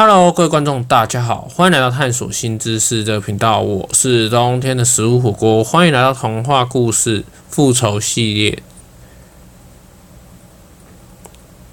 [0.00, 3.58] Hello，各位观众，大家好，欢迎来到探索新知识这个频道。
[3.58, 8.62] 我是冬天的食物火锅，欢迎来到童话故事复仇系列。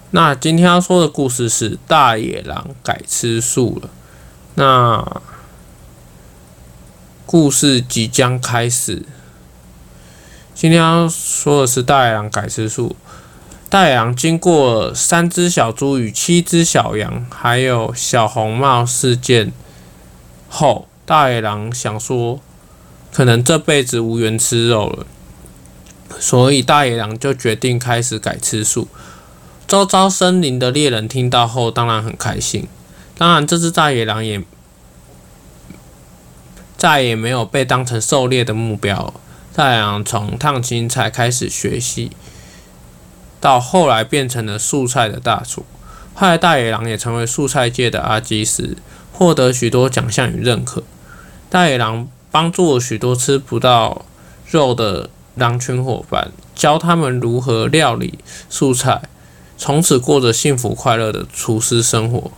[0.10, 3.91] 那今天要说的故事是大野狼改吃素了。
[4.55, 5.21] 那
[7.28, 9.05] 故事即将开始。
[10.55, 12.96] 今天要说的是大野狼改吃素。
[13.68, 19.52] 大野狼经过三只小猪与七只小羊，还有小红帽事件
[20.48, 22.40] 后，大野狼想说，
[23.12, 25.05] 可能这辈子无缘吃肉了，
[26.20, 28.88] 所以大野狼就决定开始改吃素。
[29.68, 32.68] 周遭森林的猎人听到后，当然很开心。
[33.18, 34.41] 当然，这只大野狼也
[36.77, 39.13] 再也没有被当成狩猎的目标。
[39.54, 42.12] 大野狼从烫青菜开始学习。
[43.45, 45.63] 到后来变成了素菜的大厨，
[46.16, 48.76] 后来大野狼也成为素菜界的阿基师，
[49.13, 50.81] 获得许多奖项与认可。
[51.48, 54.04] 大野狼帮助了许多吃不到
[54.49, 58.18] 肉的狼群伙伴，教他们如何料理
[58.49, 59.04] 素菜，
[59.60, 62.32] 从此过着幸福快乐的厨师生活。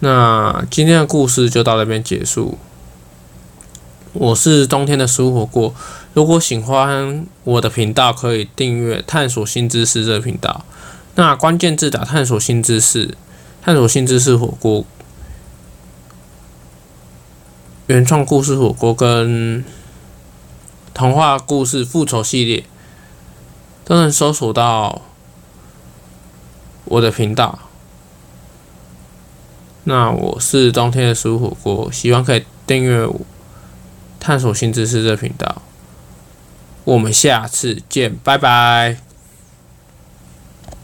[0.00, 2.58] 那今天的故事就到这边结束。
[4.20, 5.72] 我是冬天的食物火锅。
[6.12, 10.64] 如果喜欢我的频道，可以订阅“探索新知识”这个频道。
[11.14, 13.16] 那关键字打“探索新知识
[13.62, 14.84] ”，“探索新知识火锅”，
[17.86, 19.64] 原创故事火锅跟
[20.92, 22.64] 童话故事复仇系列，
[23.84, 25.02] 都能搜索到
[26.86, 27.60] 我的频道。
[29.84, 33.20] 那我是冬天的食物火锅，希望可以订阅我。
[34.20, 35.62] 探索新知识这频道，
[36.84, 39.07] 我们下次见，拜拜。